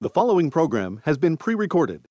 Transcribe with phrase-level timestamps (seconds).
[0.00, 2.06] The following program has been pre recorded.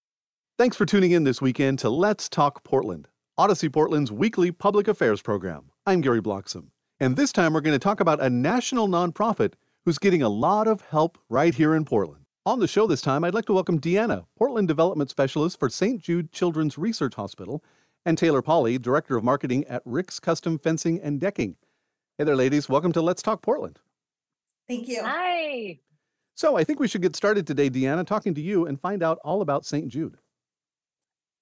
[0.57, 3.07] Thanks for tuning in this weekend to Let's Talk Portland,
[3.39, 5.71] Audacy Portland's weekly public affairs program.
[5.85, 9.53] I'm Gary Bloxam, and this time we're going to talk about a national nonprofit
[9.85, 12.25] who's getting a lot of help right here in Portland.
[12.45, 16.01] On the show this time, I'd like to welcome Deanna, Portland Development Specialist for St.
[16.01, 17.63] Jude Children's Research Hospital,
[18.05, 21.55] and Taylor Polly, Director of Marketing at Rick's Custom Fencing and Decking.
[22.17, 22.67] Hey there, ladies.
[22.67, 23.79] Welcome to Let's Talk Portland.
[24.67, 25.01] Thank you.
[25.05, 25.79] Hi.
[26.37, 29.17] So I think we should get started today, Deanna, talking to you and find out
[29.25, 29.87] all about St.
[29.87, 30.17] Jude.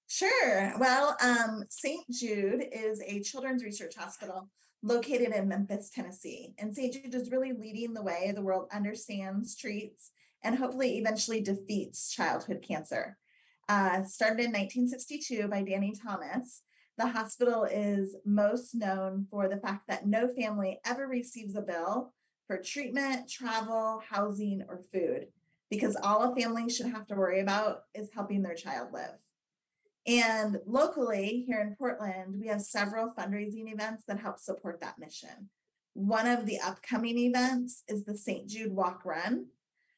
[0.06, 0.72] Sure.
[0.78, 2.02] Well, um, St.
[2.10, 4.48] Jude is a children's research hospital
[4.82, 6.54] located in Memphis, Tennessee.
[6.58, 6.94] And St.
[6.94, 12.64] Jude is really leading the way the world understands, treats, and hopefully eventually defeats childhood
[12.66, 13.18] cancer.
[13.68, 16.62] Uh, started in 1962 by Danny Thomas.
[16.96, 22.14] The hospital is most known for the fact that no family ever receives a bill
[22.46, 25.26] for treatment, travel, housing, or food,
[25.70, 29.18] because all a family should have to worry about is helping their child live.
[30.06, 35.50] And locally here in Portland, we have several fundraising events that help support that mission.
[35.94, 38.48] One of the upcoming events is the St.
[38.48, 39.46] Jude Walk Run,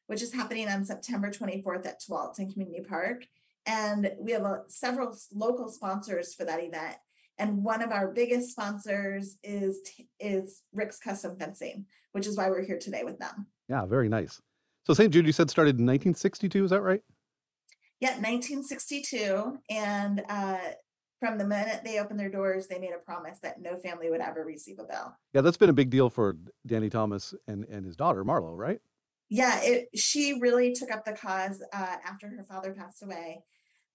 [0.06, 3.26] which is happening on September 24th at Tualatin Community Park.
[3.66, 6.96] And we have a, several local sponsors for that event.
[7.38, 9.80] And one of our biggest sponsors is
[10.18, 13.46] is Rick's Custom Fencing, which is why we're here today with them.
[13.68, 14.40] Yeah, very nice.
[14.84, 15.12] So St.
[15.12, 17.02] Jude, you said started in 1962, is that right?
[18.00, 19.58] Yeah, 1962.
[19.68, 20.58] And uh,
[21.20, 24.20] from the minute they opened their doors, they made a promise that no family would
[24.20, 25.14] ever receive a bill.
[25.34, 28.80] Yeah, that's been a big deal for Danny Thomas and, and his daughter, Marlo, right?
[29.28, 33.42] Yeah, it, she really took up the cause uh, after her father passed away.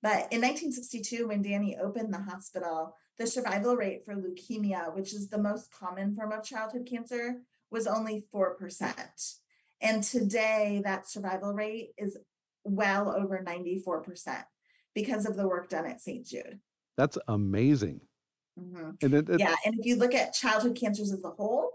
[0.03, 5.29] But in 1962, when Danny opened the hospital, the survival rate for leukemia, which is
[5.29, 7.41] the most common form of childhood cancer,
[7.71, 9.35] was only 4%.
[9.81, 12.17] And today, that survival rate is
[12.63, 14.43] well over 94%
[14.95, 16.25] because of the work done at St.
[16.25, 16.59] Jude.
[16.97, 18.01] That's amazing.
[18.59, 18.91] Mm-hmm.
[19.01, 19.55] And it, it, yeah.
[19.65, 21.71] And if you look at childhood cancers as a whole,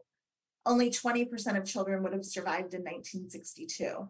[0.64, 4.08] only 20% of children would have survived in 1962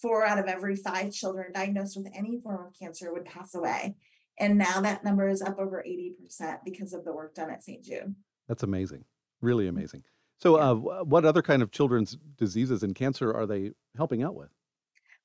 [0.00, 3.96] four out of every five children diagnosed with any form of cancer would pass away.
[4.38, 7.84] And now that number is up over 80% because of the work done at St.
[7.84, 8.14] Jude.
[8.46, 9.04] That's amazing.
[9.40, 9.76] Really mm-hmm.
[9.76, 10.02] amazing.
[10.40, 14.50] So, uh, what other kind of children's diseases and cancer are they helping out with?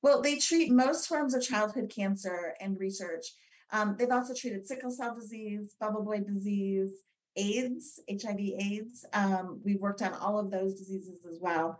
[0.01, 3.27] Well, they treat most forms of childhood cancer and research.
[3.71, 7.03] Um, they've also treated sickle cell disease, bubble boy disease,
[7.35, 9.05] AIDS, HIV, AIDS.
[9.13, 11.79] Um, we've worked on all of those diseases as well.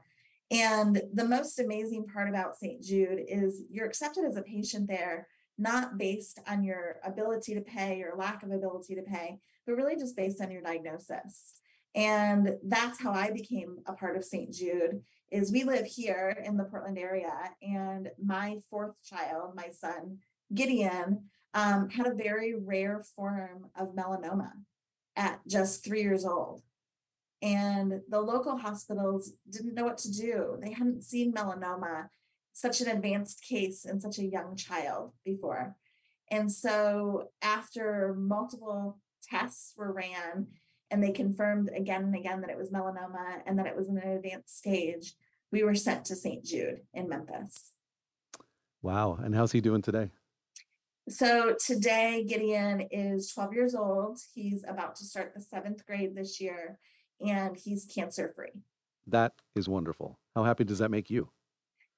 [0.52, 2.82] And the most amazing part about St.
[2.82, 5.28] Jude is you're accepted as a patient there,
[5.58, 9.96] not based on your ability to pay or lack of ability to pay, but really
[9.96, 11.54] just based on your diagnosis.
[11.96, 14.52] And that's how I became a part of St.
[14.52, 20.20] Jude is we live here in the Portland area and my fourth child, my son,
[20.54, 24.52] Gideon, um, had a very rare form of melanoma
[25.16, 26.64] at just three years old
[27.44, 30.58] and the local hospitals didn't know what to do.
[30.62, 32.08] They hadn't seen melanoma,
[32.54, 35.76] such an advanced case in such a young child before.
[36.32, 40.48] And so, after multiple tests were ran
[40.90, 43.98] and they confirmed again and again that it was melanoma and that it was in
[43.98, 45.14] an advanced stage,
[45.52, 46.44] we were sent to St.
[46.44, 47.74] Jude in Memphis.
[48.82, 49.18] Wow.
[49.22, 50.10] And how's he doing today?
[51.10, 54.20] So today, Gideon is 12 years old.
[54.34, 56.80] He's about to start the seventh grade this year
[57.26, 58.52] and he's cancer free.
[59.08, 60.20] That is wonderful.
[60.36, 61.30] How happy does that make you?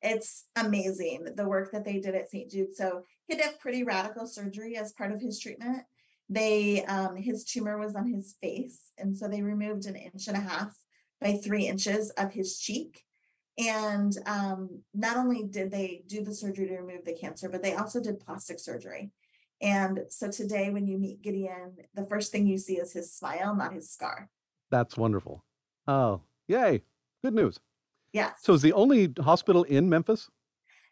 [0.06, 2.50] It's amazing the work that they did at St.
[2.50, 2.76] Jude.
[2.76, 5.84] So he had pretty radical surgery as part of his treatment.
[6.30, 10.38] They um, his tumor was on his face, and so they removed an inch and
[10.38, 10.76] a half
[11.20, 13.04] by three inches of his cheek.
[13.58, 17.74] And um, not only did they do the surgery to remove the cancer, but they
[17.74, 19.12] also did plastic surgery.
[19.62, 23.56] And so today, when you meet Gideon, the first thing you see is his smile,
[23.56, 24.30] not his scar.
[24.72, 25.44] That's wonderful.
[25.88, 26.82] Oh, yay.
[27.24, 27.60] Good news.
[28.16, 28.38] Yes.
[28.44, 30.30] So is the only hospital in Memphis?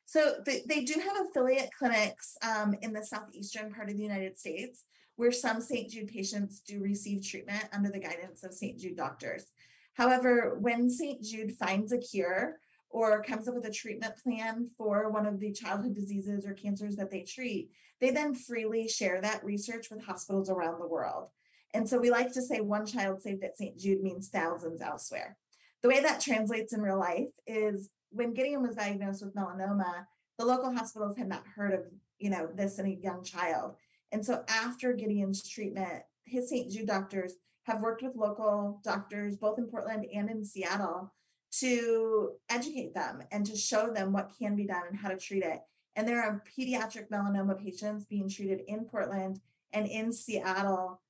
[0.04, 4.38] So they, they do have affiliate clinics um, in the southeastern part of the United
[4.38, 4.84] States
[5.16, 5.90] where some St.
[5.90, 8.78] Jude patients do receive treatment under the guidance of St.
[8.78, 9.46] Jude doctors.
[9.94, 11.24] However, when St.
[11.24, 12.58] Jude finds a cure
[12.90, 16.98] or comes up with a treatment plan for one of the childhood diseases or cancers
[16.98, 17.70] that they treat,
[18.02, 21.30] they then freely share that research with hospitals around the world.
[21.74, 23.80] And so we like to say one child saved at St.
[23.80, 25.38] Jude means thousands elsewhere.
[25.84, 30.06] The way that translates in real life is when Gideon was diagnosed with melanoma,
[30.40, 31.82] the local hospitals had not heard of,
[32.20, 33.76] you know, this in a young child.
[34.14, 36.72] And so after Gideon's treatment, his St.
[36.72, 37.34] Jude doctors
[37.64, 41.14] have worked with local doctors, both in Portland and in Seattle,
[41.60, 45.44] to educate them and to show them what can be done and how to treat
[45.44, 45.60] it.
[45.98, 49.42] And there are pediatric melanoma patients being treated in Portland
[49.74, 51.02] and in Seattle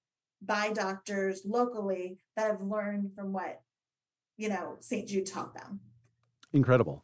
[0.42, 3.62] by doctors locally that have learned from what,
[4.38, 5.08] you know, St.
[5.08, 5.80] Jude taught them.
[6.52, 7.04] Incredible.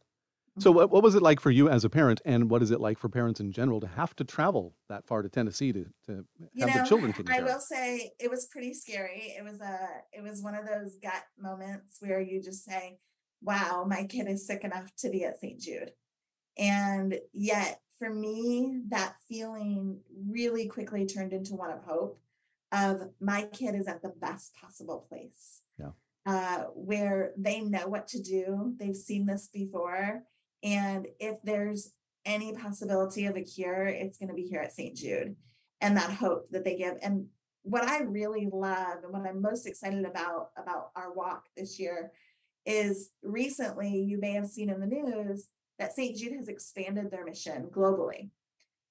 [0.58, 0.78] So, mm-hmm.
[0.78, 2.98] what, what was it like for you as a parent, and what is it like
[2.98, 6.68] for parents in general to have to travel that far to Tennessee to, to You
[6.68, 9.34] have the children taken I will say it was pretty scary.
[9.38, 13.00] It was a it was one of those gut moments where you just say,
[13.42, 15.60] "Wow, my kid is sick enough to be at St.
[15.60, 15.92] Jude."
[16.58, 20.00] And yet for me, that feeling
[20.30, 22.20] really quickly turned into one of hope
[22.72, 25.62] of my kid is at the best possible place.
[25.78, 25.92] Yeah.
[26.30, 28.76] Uh, where they know what to do.
[28.78, 30.22] They've seen this before.
[30.62, 31.92] And if there's
[32.24, 34.96] any possibility of a cure, it's going to be here at St.
[34.96, 35.36] Jude
[35.82, 36.98] and that hope that they give.
[37.02, 37.26] And
[37.64, 42.12] what I really love and what I'm most excited about about our walk this year
[42.64, 45.48] is recently you may have seen in the news
[45.80, 46.16] that St.
[46.16, 48.30] Jude has expanded their mission globally.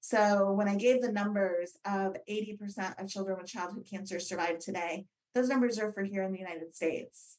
[0.01, 5.05] So when I gave the numbers of 80% of children with childhood cancer survive today,
[5.33, 7.37] those numbers are for here in the United States.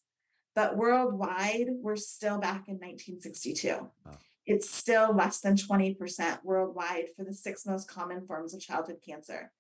[0.55, 3.69] But worldwide, we're still back in 1962.
[3.69, 4.13] Wow.
[4.47, 9.53] It's still less than 20% worldwide for the six most common forms of childhood cancer.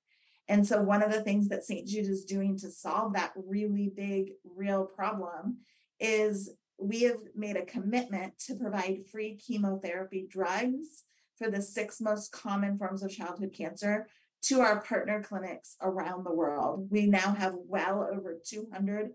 [0.48, 1.86] And so, one of the things that St.
[1.86, 5.58] Jude is doing to solve that really big, real problem
[6.00, 11.04] is we have made a commitment to provide free chemotherapy drugs
[11.36, 14.08] for the six most common forms of childhood cancer
[14.42, 16.88] to our partner clinics around the world.
[16.90, 19.10] We now have well over 200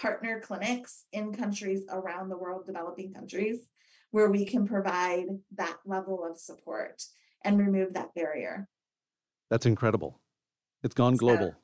[0.00, 3.68] partner clinics in countries around the world, developing countries,
[4.10, 5.26] where we can provide
[5.56, 7.02] that level of support
[7.44, 8.68] and remove that barrier.
[9.50, 10.20] That's incredible.
[10.82, 11.54] It's gone So- global.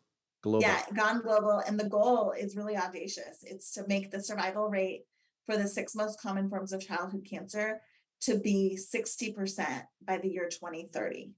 [0.43, 0.61] Global.
[0.61, 1.61] Yeah, gone global.
[1.67, 3.43] And the goal is really audacious.
[3.45, 5.07] It's to make the survival rate
[5.47, 7.81] for the six most common forms of childhood cancer
[8.23, 11.33] to be 60% by the year 2030.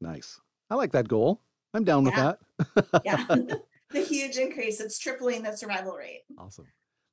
[0.00, 0.40] Nice.
[0.72, 1.42] I like that goal.
[1.74, 2.32] I'm down Yeah.
[2.64, 3.02] with that.
[3.04, 3.26] Yeah.
[3.90, 4.80] the huge increase.
[4.80, 6.22] It's tripling the survival rate.
[6.38, 6.64] Awesome.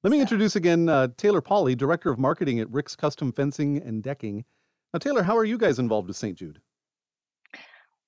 [0.02, 3.80] Let me So- introduce again uh, Taylor Pauley, Director of Marketing at Rick's Custom Fencing
[3.80, 4.46] and Decking.
[4.94, 6.38] Now, Taylor, how are you guys involved with St.
[6.38, 6.62] Jude?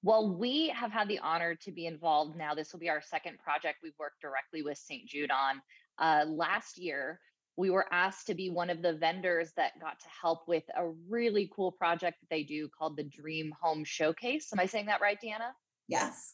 [0.04, 2.56] Well, we have had the honor to be involved now.
[2.56, 5.06] This will be our second project we've worked directly with St.
[5.06, 5.62] Jude on.
[6.00, 7.20] Uh, last year,
[7.62, 10.88] we were asked to be one of the vendors that got to help with a
[11.08, 14.50] really cool project that they do called the Dream Home Showcase.
[14.52, 15.52] Am I saying that right, Deanna?
[15.88, 16.34] Yes.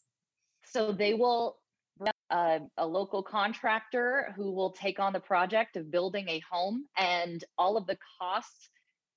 [0.63, 1.58] So they will
[2.30, 7.44] a, a local contractor who will take on the project of building a home and
[7.58, 8.70] all of the costs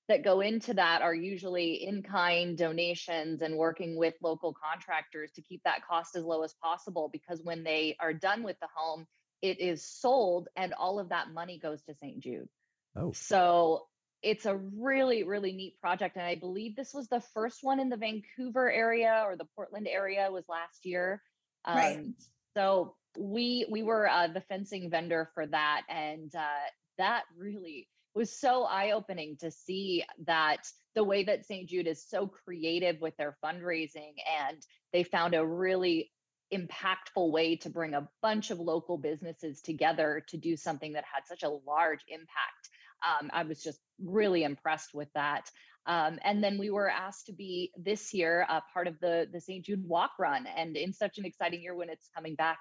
[0.08, 5.42] that go into that are usually in kind donations and working with local contractors to
[5.42, 9.06] keep that cost as low as possible because when they are done with the home
[9.42, 12.20] it is sold and all of that money goes to St.
[12.20, 12.48] Jude.
[12.96, 13.86] Oh, So
[14.22, 16.16] it's a really, really neat project.
[16.16, 19.88] And I believe this was the first one in the Vancouver area or the Portland
[19.88, 21.22] area was last year.
[21.66, 21.98] Right.
[21.98, 22.14] Um,
[22.56, 25.82] so we we were uh, the fencing vendor for that.
[25.88, 26.68] And uh,
[26.98, 31.68] that really was so eye-opening to see that the way that St.
[31.68, 34.14] Jude is so creative with their fundraising
[34.48, 34.58] and
[34.92, 36.10] they found a really
[36.52, 41.26] impactful way to bring a bunch of local businesses together to do something that had
[41.26, 42.70] such a large impact.
[43.06, 45.50] Um, I was just really impressed with that.
[45.86, 49.40] Um, and then we were asked to be this year uh, part of the the
[49.40, 49.64] St.
[49.64, 52.58] Jude Walk Run, and in such an exciting year when it's coming back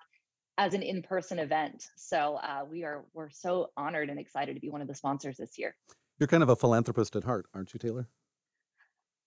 [0.58, 1.84] as an in-person event.
[1.98, 5.38] So uh, we are we're so honored and excited to be one of the sponsors
[5.38, 5.76] this year.
[6.18, 8.08] you're kind of a philanthropist at heart, aren't you, Taylor?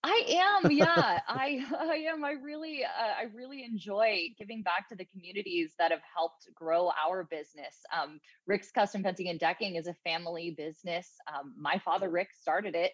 [0.03, 1.19] I am, yeah.
[1.27, 2.23] I I am.
[2.25, 6.91] I really uh, I really enjoy giving back to the communities that have helped grow
[7.01, 7.75] our business.
[7.97, 11.09] Um, Rick's Custom Fencing and Decking is a family business.
[11.33, 12.91] Um, my father Rick started it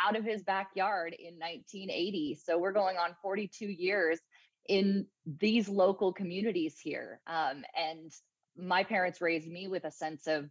[0.00, 4.20] out of his backyard in 1980, so we're going on 42 years
[4.68, 5.06] in
[5.40, 7.20] these local communities here.
[7.26, 8.12] Um, and
[8.56, 10.48] my parents raised me with a sense of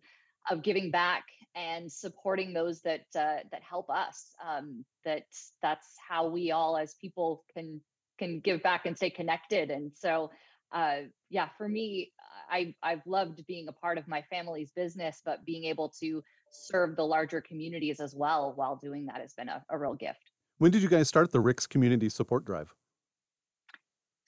[0.50, 1.24] of giving back
[1.56, 4.34] and supporting those that uh, that help us.
[4.46, 5.24] Um, that
[5.62, 7.82] that's how we all as people can
[8.18, 9.72] can give back and stay connected.
[9.72, 10.32] And so,
[10.72, 10.98] uh,
[11.30, 12.12] yeah, for me,
[12.50, 16.96] I I've loved being a part of my family's business, but being able to serve
[16.96, 20.32] the larger communities as well while doing that has been a, a real gift.
[20.58, 22.74] When did you guys start the Rick's Community Support Drive?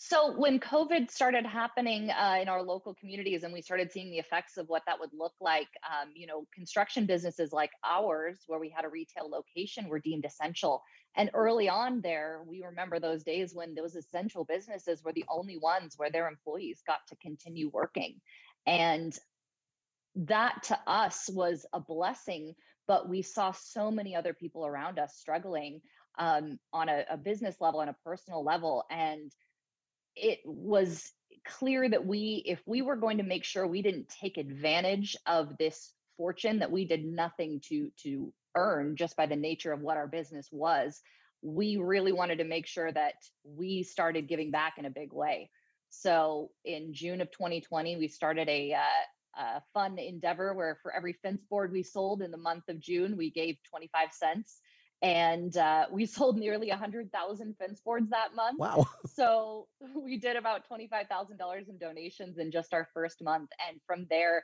[0.06, 4.18] So when COVID started happening uh, in our local communities, and we started seeing the
[4.18, 8.60] effects of what that would look like, um, you know, construction businesses like ours, where
[8.60, 10.84] we had a retail location, were deemed essential.
[11.16, 15.58] And early on, there, we remember those days when those essential businesses were the only
[15.58, 18.20] ones where their employees got to continue working,
[18.68, 19.18] and
[20.16, 22.56] that to us was a blessing.
[22.90, 25.80] But we saw so many other people around us struggling
[26.20, 29.32] um, on a, a business level and a personal level, and
[30.16, 31.12] it was
[31.46, 35.58] clear that we if we were going to make sure we didn't take advantage of
[35.58, 39.98] this fortune that we did nothing to to earn just by the nature of what
[39.98, 41.02] our business was
[41.42, 45.50] we really wanted to make sure that we started giving back in a big way.
[45.90, 51.14] So in june of 2020 we started a, uh, a fun endeavor where for every
[51.14, 54.60] fence board we sold in the month of june we gave 25 cents
[55.04, 58.58] and uh, we sold nearly 100,000 fence boards that month.
[58.58, 58.88] Wow.
[59.14, 63.52] So we did about $25,000 in donations in just our first month.
[63.70, 64.44] And from there,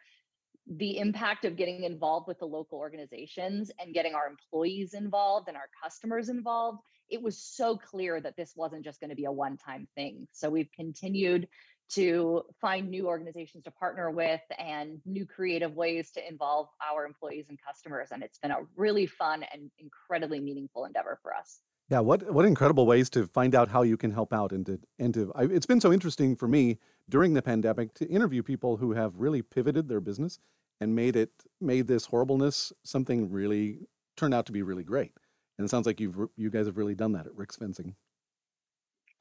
[0.68, 5.58] the impact of getting involved with the local organizations and getting our employees involved and
[5.58, 9.32] our customers involved, it was so clear that this wasn't just going to be a
[9.32, 10.28] one time thing.
[10.34, 11.48] So we've continued
[11.90, 17.46] to find new organizations to partner with and new creative ways to involve our employees
[17.50, 18.10] and customers.
[18.12, 21.62] And it's been a really fun and incredibly meaningful endeavor for us.
[21.90, 24.80] Yeah, what what incredible ways to find out how you can help out and to
[25.00, 25.32] and to.
[25.34, 26.78] I, it's been so interesting for me
[27.10, 30.40] during the pandemic to interview people who have really pivoted their business
[30.80, 33.80] and made it made this horribleness something really
[34.18, 35.14] turned out to be really great.
[35.58, 37.96] And it sounds like you've you guys have really done that at Rick's Fencing.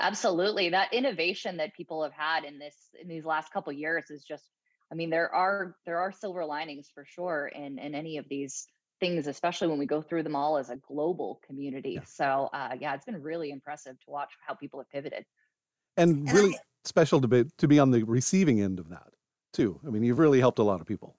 [0.01, 0.71] Absolutely.
[0.71, 4.45] That innovation that people have had in this in these last couple years is just
[4.93, 8.67] I mean there are there are silver linings for sure in in any of these
[9.01, 11.93] things especially when we go through them all as a global community.
[11.95, 12.05] Yeah.
[12.05, 15.25] So uh, yeah, it's been really impressive to watch how people have pivoted.
[15.97, 19.09] And really special to be to be on the receiving end of that
[19.53, 19.81] too.
[19.87, 21.17] I mean, you've really helped a lot of people.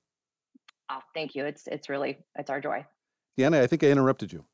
[0.89, 1.45] Oh, thank you.
[1.45, 2.86] It's it's really it's our joy.
[3.38, 4.45] Deanna, I think I interrupted you.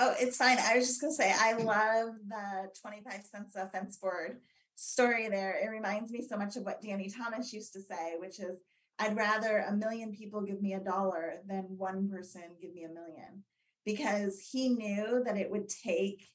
[0.00, 0.58] Oh, it's fine.
[0.58, 4.38] I was just gonna say I love the 25 cents a fence board
[4.76, 5.58] story there.
[5.60, 8.60] It reminds me so much of what Danny Thomas used to say, which is
[9.00, 12.88] I'd rather a million people give me a dollar than one person give me a
[12.88, 13.42] million.
[13.84, 16.28] Because he knew that it would take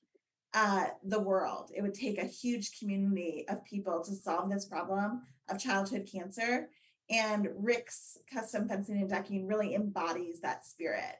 [0.54, 5.22] uh, the world, it would take a huge community of people to solve this problem
[5.50, 6.70] of childhood cancer.
[7.10, 11.16] And Rick's custom fencing and decking really embodies that spirit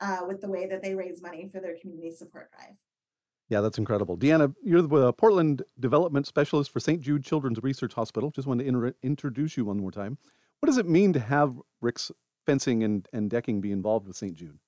[0.00, 2.76] uh, with the way that they raise money for their community support drive.
[3.48, 4.16] Yeah, that's incredible.
[4.18, 7.00] Deanna, you're the uh, Portland Development Specialist for St.
[7.00, 8.30] Jude Children's Research Hospital.
[8.30, 10.18] Just wanted to inter- introduce you one more time.
[10.60, 12.10] What does it mean to have Rick's
[12.44, 14.34] fencing and, and decking be involved with St.
[14.34, 14.58] Jude?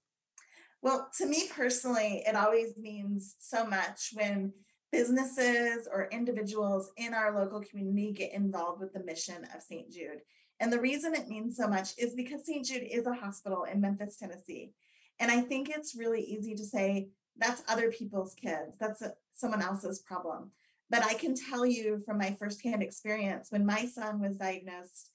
[0.80, 4.52] Well, to me personally, it always means so much when
[4.92, 9.90] businesses or individuals in our local community get involved with the mission of St.
[9.90, 10.20] Jude.
[10.60, 12.64] And the reason it means so much is because St.
[12.64, 14.72] Jude is a hospital in Memphis, Tennessee.
[15.20, 19.62] And I think it's really easy to say, that's other people's kids, that's a, someone
[19.62, 20.50] else's problem.
[20.90, 25.10] But I can tell you from my firsthand experience, when my son was diagnosed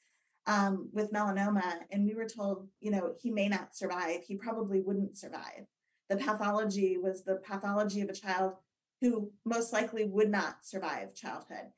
[0.46, 4.82] um, with melanoma, and we were told, you know, he may not survive, he probably
[4.82, 5.66] wouldn't survive.
[6.10, 8.54] The pathology was the pathology of a child
[9.02, 11.72] who most likely would not survive childhood.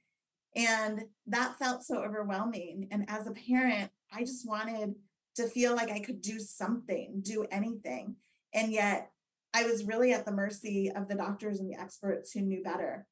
[0.55, 2.87] And that felt so overwhelming.
[2.91, 4.95] And as a parent, I just wanted
[5.35, 8.15] to feel like I could do something, do anything.
[8.53, 9.11] And yet
[9.53, 13.07] I was really at the mercy of the doctors and the experts who knew better.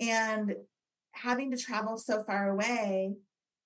[0.00, 0.54] And
[1.12, 3.14] having to travel so far away,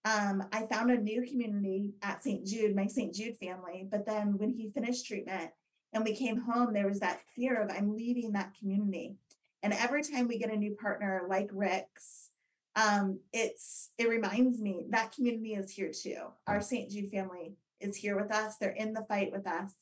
[0.04, 2.46] um, I found a new community at St.
[2.46, 3.14] Jude, my St.
[3.14, 3.86] Jude family.
[3.90, 5.50] But then when he finished treatment
[5.92, 9.16] and we came home, there was that fear of I'm leaving that community.
[9.62, 12.30] And every time we get a new partner like Rick's,
[12.76, 16.28] um, it's it reminds me that community is here too.
[16.46, 16.90] Our St.
[16.90, 18.56] Jude family is here with us.
[18.56, 19.72] They're in the fight with us.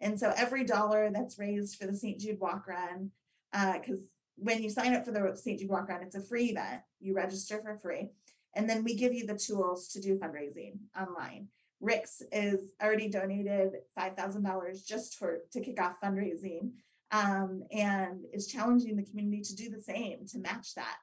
[0.00, 2.20] And so every dollar that's raised for the St.
[2.20, 3.10] Jude Walk Run,
[3.52, 5.58] because uh, when you sign up for the St.
[5.58, 6.82] Jude Walk Run, it's a free event.
[7.00, 8.10] You register for free.
[8.54, 11.48] And then we give you the tools to do fundraising online.
[11.80, 16.70] Rick's is already donated $5,000 just for to kick off fundraising
[17.12, 20.96] um, and is challenging the community to do the same, to match that.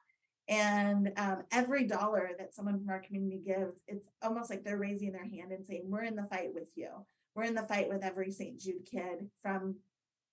[0.48, 5.12] And um, every dollar that someone from our community gives, it's almost like they're raising
[5.12, 6.88] their hand and saying, We're in the fight with you.
[7.34, 8.60] We're in the fight with every St.
[8.60, 9.76] Jude kid from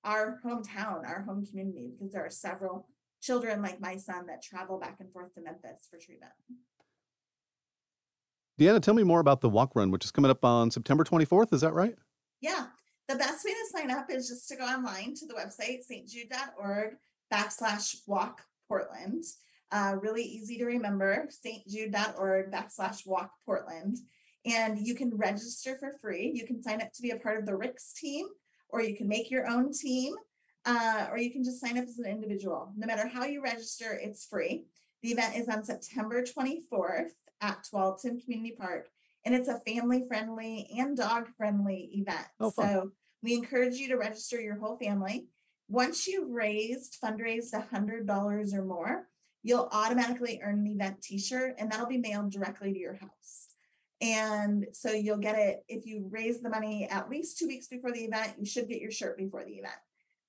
[0.03, 2.87] our hometown, our home community, because there are several
[3.21, 6.33] children like my son that travel back and forth to Memphis for treatment.
[8.59, 11.53] Deanna, tell me more about the walk run, which is coming up on September 24th.
[11.53, 11.95] Is that right?
[12.41, 12.67] Yeah.
[13.07, 16.95] The best way to sign up is just to go online to the website, stjude.org
[17.33, 19.23] backslash walk Portland.
[19.71, 23.97] Uh, really easy to remember, stjude.org backslash walk Portland.
[24.45, 26.31] And you can register for free.
[26.33, 28.25] You can sign up to be a part of the Rick's team,
[28.69, 30.15] or you can make your own team,
[30.65, 32.73] uh, or you can just sign up as an individual.
[32.75, 34.65] No matter how you register, it's free.
[35.03, 37.11] The event is on September 24th
[37.41, 38.89] at Tualatin Community Park,
[39.25, 42.27] and it's a family friendly and dog friendly event.
[42.39, 42.91] Oh, so
[43.23, 45.27] we encourage you to register your whole family.
[45.69, 49.07] Once you've raised, fundraised $100 or more,
[49.43, 53.47] you'll automatically earn an event t shirt, and that'll be mailed directly to your house.
[54.01, 57.91] And so you'll get it if you raise the money at least two weeks before
[57.91, 59.75] the event, you should get your shirt before the event.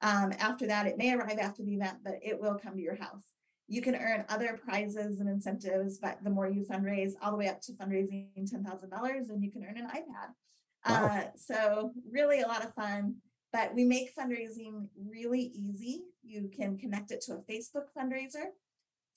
[0.02, 2.96] Um, after that, it may arrive after the event, but it will come to your
[2.96, 3.24] house.
[3.68, 7.48] You can earn other prizes and incentives, but the more you fundraise, all the way
[7.48, 10.34] up to fundraising $10,000, and you can earn an iPad.
[10.86, 11.06] Wow.
[11.06, 13.16] Uh, so, really a lot of fun.
[13.52, 16.02] But we make fundraising really easy.
[16.22, 18.46] You can connect it to a Facebook fundraiser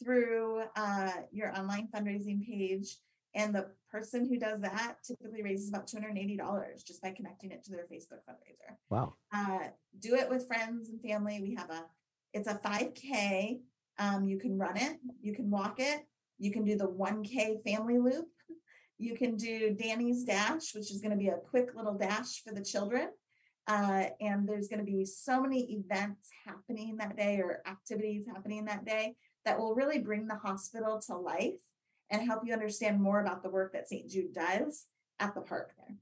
[0.02, 2.98] through uh, your online fundraising page.
[3.34, 7.72] And the person who does that typically raises about $280 just by connecting it to
[7.72, 8.76] their Facebook fundraiser.
[8.90, 9.16] Wow.
[9.34, 9.68] Uh,
[10.00, 11.42] do it with friends and family.
[11.42, 11.86] We have a,
[12.34, 13.60] it's a 5K.
[14.00, 16.06] Um, you can run it, you can walk it,
[16.38, 18.28] you can do the 1K family loop.
[18.98, 22.54] You can do Danny's Dash, which is going to be a quick little dash for
[22.54, 23.10] the children.
[23.68, 28.66] Uh, and there's going to be so many events happening that day or activities happening
[28.66, 31.54] that day that will really bring the hospital to life
[32.10, 34.10] and help you understand more about the work that St.
[34.10, 34.88] Jude does
[35.20, 35.98] at the park there.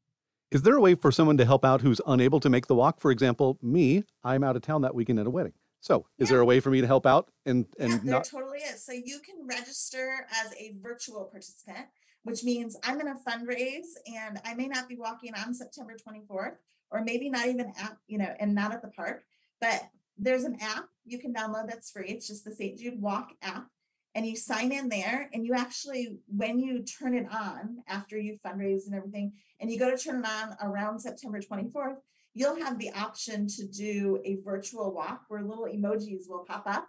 [0.51, 2.99] Is there a way for someone to help out who's unable to make the walk?
[2.99, 5.53] For example, me, I'm out of town that weekend at a wedding.
[5.79, 8.23] So, is there a way for me to help out and and yeah, there not?
[8.23, 8.85] totally is.
[8.85, 11.87] So you can register as a virtual participant,
[12.23, 16.55] which means I'm going to fundraise and I may not be walking on September 24th
[16.89, 19.25] or maybe not even at, you know, and not at the park,
[19.59, 19.81] but
[20.17, 22.07] there's an app you can download that's free.
[22.07, 22.77] It's just the St.
[22.77, 23.67] Jude Walk app.
[24.15, 28.37] And you sign in there and you actually, when you turn it on after you
[28.45, 31.97] fundraise and everything, and you go to turn it on around September 24th,
[32.35, 36.87] you'll have the option to do a virtual walk where little emojis will pop up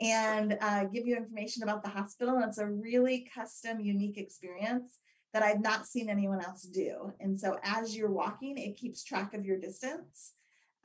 [0.00, 2.34] and uh, give you information about the hospital.
[2.34, 4.98] And it's a really custom, unique experience
[5.32, 7.12] that I've not seen anyone else do.
[7.20, 10.32] And so as you're walking, it keeps track of your distance.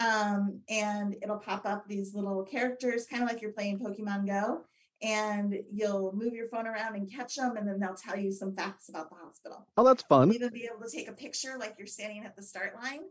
[0.01, 4.61] Um, and it'll pop up these little characters, kind of like you're playing Pokemon Go.
[5.03, 8.55] And you'll move your phone around and catch them, and then they'll tell you some
[8.55, 9.65] facts about the hospital.
[9.75, 10.27] Oh, that's fun.
[10.27, 13.01] You'll even be able to take a picture like you're standing at the start line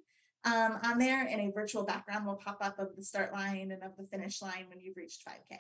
[0.45, 3.83] um, on there, and a virtual background will pop up of the start line and
[3.83, 5.59] of the finish line when you've reached 5K.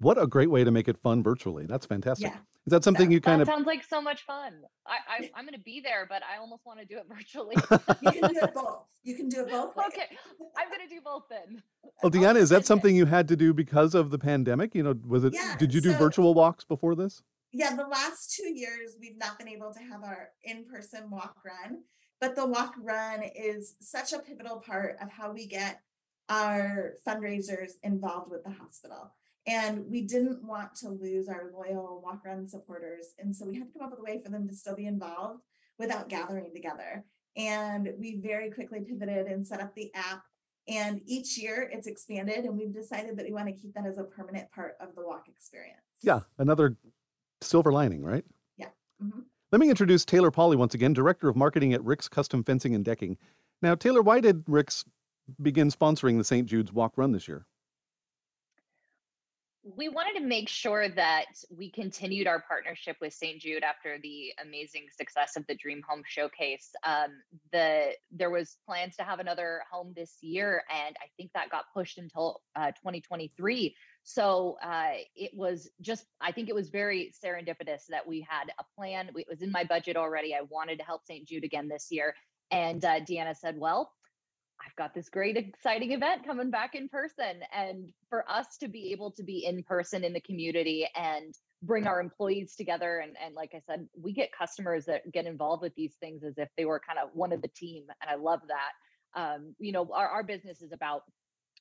[0.00, 1.66] What a great way to make it fun virtually.
[1.66, 2.28] That's fantastic.
[2.28, 2.36] Yeah.
[2.66, 4.54] Is that something So you kind that of sounds like so much fun.
[4.86, 7.54] I, I I'm gonna be there, but I almost want to do it virtually.
[8.02, 8.84] You can do it both.
[9.02, 9.76] You can do it both.
[9.76, 9.86] ways.
[9.88, 10.16] okay,
[10.56, 11.62] I'm gonna do both then.
[12.02, 14.74] Well, Deanna, is that something you had to do because of the pandemic?
[14.74, 17.22] You know, was it Yeah, did you do so- virtual walks before this?
[17.52, 21.82] Yeah, the last two years we've not been able to have our in-person walk run,
[22.20, 25.80] but the walk run is such a pivotal part of how we get
[26.28, 29.12] our fundraisers involved with the hospital.
[29.46, 33.08] And we didn't want to lose our loyal walk run supporters.
[33.18, 34.86] And so we had to come up with a way for them to still be
[34.86, 35.42] involved
[35.78, 37.04] without gathering together.
[37.36, 40.22] And we very quickly pivoted and set up the app.
[40.66, 43.98] And each year it's expanded, and we've decided that we want to keep that as
[43.98, 45.82] a permanent part of the walk experience.
[46.00, 46.76] Yeah, another
[47.42, 48.24] silver lining, right?
[49.02, 49.24] Mhm.
[49.50, 52.84] Let me introduce Taylor Pauly once again, Director of Marketing at Rick's Custom Fencing and
[52.84, 53.18] Decking.
[53.60, 54.84] Now, Taylor, why did Rick's
[55.42, 56.46] begin sponsoring the St.
[56.46, 57.46] Jude's Walk Run this year?
[59.64, 63.40] We wanted to make sure that we continued our partnership with St.
[63.40, 66.70] Jude after the amazing success of the Dream Home Showcase.
[66.86, 71.48] Um, the there was plans to have another home this year, and I think that
[71.48, 73.74] got pushed until uh, 2023.
[74.02, 78.64] So uh, it was just, I think it was very serendipitous that we had a
[78.76, 79.10] plan.
[79.16, 80.34] It was in my budget already.
[80.34, 81.26] I wanted to help St.
[81.26, 82.14] Jude again this year,
[82.50, 83.92] and uh, Deanna said, "Well."
[84.76, 87.42] Got this great, exciting event coming back in person.
[87.56, 91.32] And for us to be able to be in person in the community and
[91.62, 95.62] bring our employees together, and, and like I said, we get customers that get involved
[95.62, 97.84] with these things as if they were kind of one of the team.
[98.02, 99.20] And I love that.
[99.20, 101.02] Um, you know, our, our business is about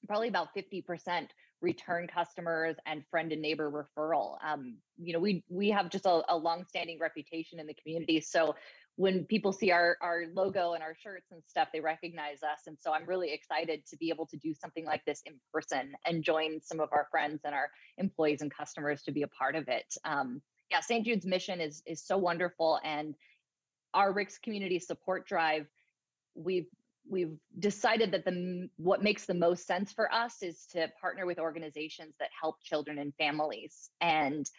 [0.08, 1.28] probably about 50%
[1.62, 4.38] return customers and friend and neighbor referral.
[4.45, 8.19] Um, you know, we we have just a, a long-standing reputation in the community.
[8.21, 8.56] So
[8.95, 12.77] when people see our our logo and our shirts and stuff they recognize us and
[12.79, 16.23] so i'm really excited to be able to do something like this in person and
[16.23, 19.67] join some of our friends and our employees and customers to be a part of
[19.67, 19.86] it.
[20.06, 23.15] Um, yeah st jude's mission is is so wonderful and
[23.93, 25.67] our ricks community support drive
[26.36, 26.67] we've
[27.10, 31.39] we've decided that the what makes the most sense for us is to partner with
[31.39, 34.49] organizations that help children and families and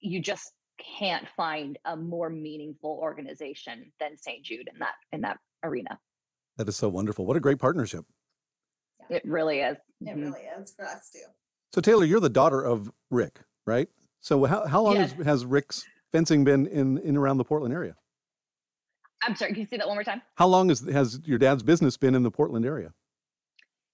[0.00, 4.44] you just can't find a more meaningful organization than St.
[4.44, 5.98] Jude in that in that arena.
[6.56, 7.26] That is so wonderful.
[7.26, 8.04] What a great partnership.
[9.10, 9.16] Yeah.
[9.16, 9.76] It really is.
[10.00, 10.20] It mm-hmm.
[10.20, 11.26] really is for us too.
[11.74, 13.88] So Taylor, you're the daughter of Rick, right?
[14.20, 15.12] So how, how long yes.
[15.12, 17.96] has, has Rick's fencing been in in around the Portland area?
[19.22, 20.22] I'm sorry, can you say that one more time?
[20.36, 22.92] How long has has your dad's business been in the Portland area?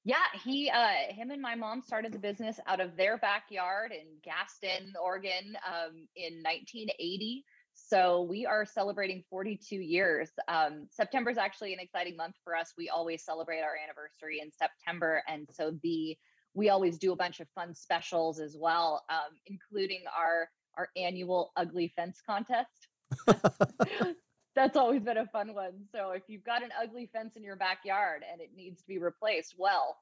[0.05, 4.07] Yeah, he, uh, him and my mom started the business out of their backyard in
[4.23, 7.45] Gaston, Oregon, um, in 1980.
[7.75, 10.31] So we are celebrating 42 years.
[10.49, 12.73] Um, September is actually an exciting month for us.
[12.79, 16.17] We always celebrate our anniversary in September, and so the
[16.53, 21.53] we always do a bunch of fun specials as well, um, including our our annual
[21.57, 22.89] ugly fence contest.
[24.55, 25.85] that's always been a fun one.
[25.95, 28.99] So if you've got an ugly fence in your backyard and it needs to be
[28.99, 29.97] replaced, well,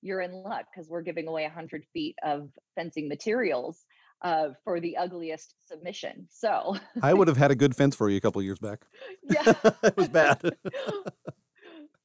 [0.00, 3.84] you're in luck because we're giving away 100 feet of fencing materials
[4.22, 6.26] uh, for the ugliest submission.
[6.30, 8.80] So I would have had a good fence for you a couple years back.
[9.28, 10.40] Yeah, it was bad.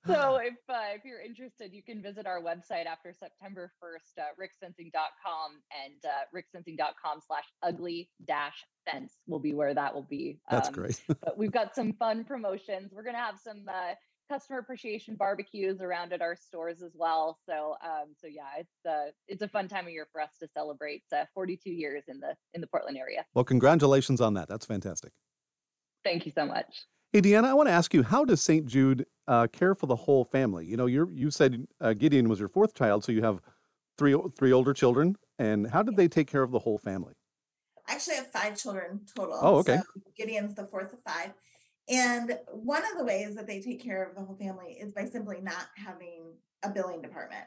[0.07, 4.25] so if uh, if you're interested, you can visit our website after September 1st, uh,
[4.39, 10.39] ricksfencing.com and uh, ricksfencing.com slash ugly dash fence will be where that will be.
[10.49, 11.01] That's um, great.
[11.07, 12.91] but we've got some fun promotions.
[12.93, 13.93] We're going to have some uh,
[14.29, 17.37] customer appreciation barbecues around at our stores as well.
[17.47, 20.47] So um, so yeah, it's uh, it's a fun time of year for us to
[20.47, 23.25] celebrate uh, 42 years in the in the Portland area.
[23.33, 24.47] Well, congratulations on that.
[24.47, 25.11] That's fantastic.
[26.03, 26.85] Thank you so much.
[27.13, 28.65] Hey, Deanna, I want to ask you, how does St.
[28.65, 30.65] Jude uh, care for the whole family?
[30.65, 33.39] You know, you you said uh, Gideon was your fourth child, so you have
[33.99, 35.15] three three older children.
[35.37, 37.13] And how did they take care of the whole family?
[37.87, 39.37] I actually have five children total.
[39.39, 39.75] Oh, okay.
[39.75, 41.33] So Gideon's the fourth of five.
[41.87, 45.05] And one of the ways that they take care of the whole family is by
[45.05, 47.45] simply not having a billing department.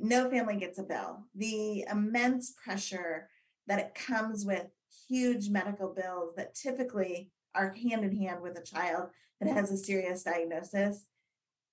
[0.00, 1.24] No family gets a bill.
[1.34, 3.30] The immense pressure
[3.66, 4.66] that it comes with
[5.08, 9.08] huge medical bills that typically are hand in hand with a child
[9.40, 11.04] that has a serious diagnosis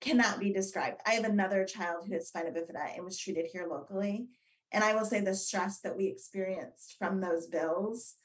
[0.02, 1.00] cannot be described.
[1.06, 4.28] I have another child who has spina bifida and was treated here locally.
[4.72, 8.16] And I will say the stress that we experienced from those bills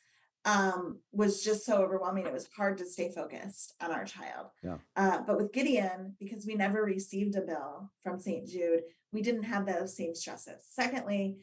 [0.45, 2.27] um, was just so overwhelming.
[2.27, 4.47] It was hard to stay focused on our child.
[4.63, 4.79] Yeah.
[4.97, 8.49] Uh, but with Gideon, because we never received a bill from St.
[8.49, 10.65] Jude, we didn't have those same stresses.
[10.69, 11.39] Secondly,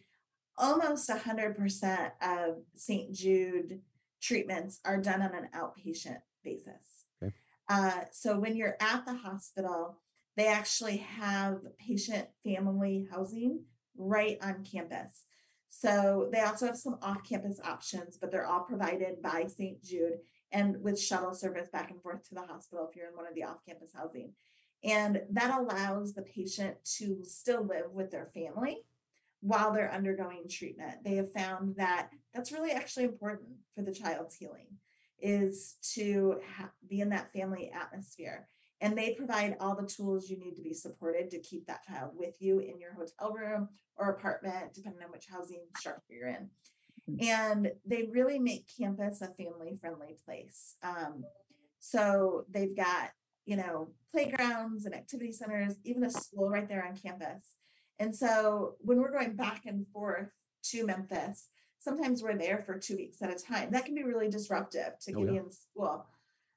[0.58, 3.14] almost 100% of St.
[3.14, 3.82] Jude
[4.26, 7.06] treatments are done on an outpatient basis.
[7.24, 7.34] Okay.
[7.70, 10.00] Uh, so when you're at the hospital,
[10.36, 13.62] they actually have patient family housing
[13.98, 15.26] right on campus.
[15.70, 19.84] So they also have some off campus options, but they're all provided by St.
[19.84, 20.20] Jude
[20.52, 23.36] and with shuttle service back and forth to the hospital if you're in one of
[23.36, 24.32] the off campus housing.
[24.84, 28.78] And that allows the patient to still live with their family
[29.42, 31.04] while they're undergoing treatment.
[31.04, 34.68] They have found that that's really actually important for the child's healing
[35.20, 38.48] is to ha- be in that family atmosphere.
[38.82, 42.12] And they provide all the tools you need to be supported to keep that child
[42.14, 46.50] with you in your hotel room or apartment, depending on which housing structure you're in.
[47.10, 47.28] Mm-hmm.
[47.30, 50.76] And they really make campus a family friendly place.
[50.84, 51.24] Um,
[51.80, 53.12] so they've got,
[53.46, 57.54] you know, playgrounds and activity centers, even a school right there on campus.
[58.00, 60.30] And so when we're going back and forth
[60.72, 63.72] to Memphis, sometimes we're there for two weeks at a time.
[63.72, 65.84] That can be really disruptive to oh, Gideon's yeah.
[65.84, 66.06] school.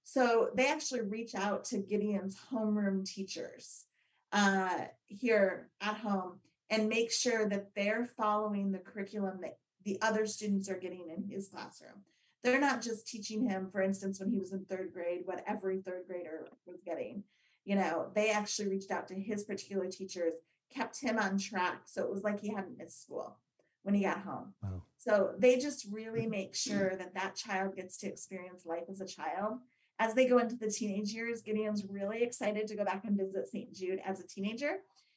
[0.05, 3.85] So they actually reach out to Gideon's homeroom teachers
[4.33, 10.27] uh, here at home and make sure that they're following the curriculum that the other
[10.27, 12.03] students are getting in his classroom.
[12.43, 15.79] They're not just teaching him, for instance, when he was in third grade, what every
[15.79, 17.25] third grader was getting.
[17.65, 20.35] You know, they actually reached out to his particular teachers,
[20.75, 21.83] kept him on track.
[21.87, 23.37] So it was like he hadn't missed school
[23.83, 24.55] when he got home.
[24.63, 24.83] Wow.
[24.99, 29.07] So they just really make sure that that child gets to experience life as a
[29.07, 29.59] child
[30.01, 33.49] as they go into the teenage years, Gideon's really excited to go back and visit
[33.49, 33.73] St.
[33.75, 34.77] Jude as a teenager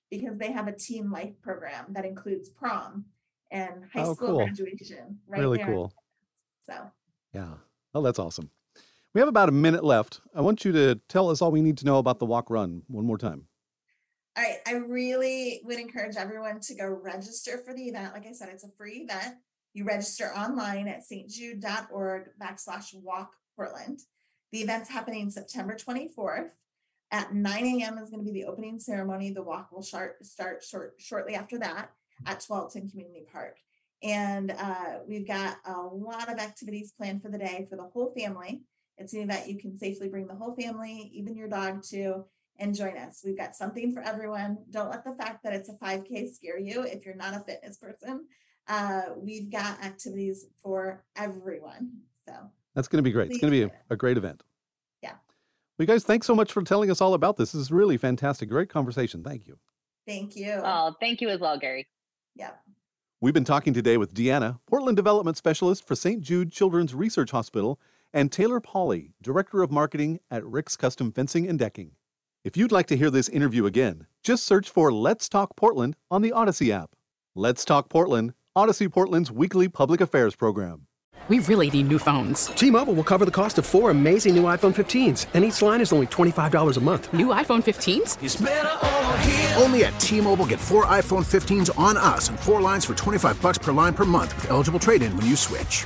[0.10, 3.06] because they have a teen life program that includes prom
[3.52, 4.38] and high Oh, school cool.
[4.38, 5.20] graduation.
[5.28, 5.68] Right really there.
[5.68, 5.94] cool.
[6.66, 6.74] So
[7.34, 7.54] Yeah.
[7.94, 8.50] Oh, that's awesome.
[9.14, 10.22] We have about a minute left.
[10.34, 12.82] I want you to tell us all we need to know about the walk run
[12.88, 13.46] one more time.
[14.38, 18.14] All right, I really would encourage everyone to go register for the event.
[18.14, 19.36] Like I said, it's a free event.
[19.74, 24.00] You register online at stjude.org backslash walk Portland.
[24.54, 26.52] The event's happening September 24th.
[27.12, 27.98] At 9 a.m.
[27.98, 29.32] is going to be the opening ceremony.
[29.32, 31.92] The walk will start, start short, shortly after that
[32.26, 33.58] at Tualatin Community Park.
[34.02, 38.14] And uh, we've got a lot of activities planned for the day for the whole
[38.18, 38.64] family.
[38.98, 42.26] It's an event you can safely bring the whole family, even your dog, to
[42.62, 43.22] and join us.
[43.26, 44.60] We've got something for everyone.
[44.70, 47.78] Don't let the fact that it's a 5K scare you if you're not a fitness
[47.78, 48.28] person.
[48.68, 51.92] Uh, we've got activities for everyone.
[52.26, 52.34] So
[52.76, 53.32] That's going to be great.
[53.32, 54.44] It's going to be a, a great event.
[55.02, 55.14] Yeah.
[55.14, 57.52] Well, you guys, thanks so much for telling us all about this.
[57.52, 58.48] This is really fantastic.
[58.48, 59.24] Great conversation.
[59.24, 59.58] Thank you.
[60.08, 60.62] thank you.
[60.64, 61.88] Oh, thank you as well, Gary.
[62.36, 62.52] yeah.
[63.20, 66.22] We've been talking today with Deanna, Portland Development Specialist for St.
[66.22, 67.80] Jude Children's Research Hospital,
[68.14, 71.92] and Taylor Pauley, Director of Marketing at Rick's Custom Fencing and Decking.
[72.44, 76.24] If you'd like to hear this interview again, just search for Let's Talk Portland on
[76.24, 76.96] the Audacy app.
[77.36, 80.88] Let's Talk Portland, Audacy Portland's weekly public affairs program.
[81.28, 82.48] We really need new phones.
[82.48, 85.94] T-Mobile will cover the cost of four amazing new iPhone 15s, and each line is
[85.94, 87.14] only $25 a month.
[87.14, 88.18] New iPhone 15s?
[89.62, 93.60] Only at T-Mobile get four iPhone 15s on us and four lines for 25 bucks
[93.60, 95.86] per line per month with eligible trade-in when you switch.